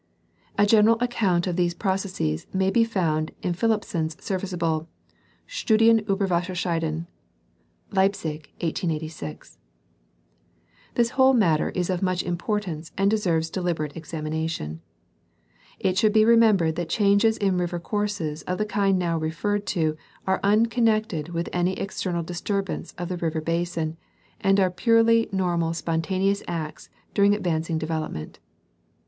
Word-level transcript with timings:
A 0.57 0.65
general 0.65 0.97
account 0.99 1.45
of 1.45 1.57
these 1.57 1.75
pro 1.75 1.91
cesses 1.93 2.47
may 2.51 2.71
be 2.71 2.83
found 2.83 3.33
in 3.43 3.53
Phillippson's 3.53 4.17
serviceable" 4.19 4.87
Studien 5.61 6.03
tiber 6.07 6.27
Wasserscheiden" 6.27 7.05
(Leipzig, 8.01 8.49
1886). 8.61 9.59
This 10.95 11.11
whole 11.11 11.35
matter 11.35 11.69
is 11.75 11.91
of 11.91 12.01
much 12.01 12.23
importance 12.23 12.91
and 12.97 13.11
deserves 13.11 13.51
deliberate 13.51 13.95
examination. 13.95 14.81
It 15.77 15.99
should 15.99 16.13
be 16.13 16.25
remembered 16.25 16.77
that 16.77 16.89
changes 16.89 17.37
in 17.37 17.59
river 17.59 17.79
courses 17.79 18.41
of 18.47 18.57
the 18.57 18.65
kind 18.65 18.97
now 18.97 19.19
re 19.19 19.29
ferred 19.29 19.65
to 19.67 19.97
are 20.25 20.39
unconnected 20.41 21.29
with 21.29 21.47
any 21.53 21.77
external 21.77 22.23
disturbance 22.23 22.95
of 22.97 23.07
the 23.07 23.17
river 23.17 23.39
basin, 23.39 23.97
and 24.39 24.59
are 24.59 24.71
purely 24.71 25.29
normal 25.31 25.75
spontaneous 25.75 26.41
acts 26.47 26.89
during 27.13 27.35
ad 27.35 27.43
vancing 27.43 27.77
development. 27.77 28.39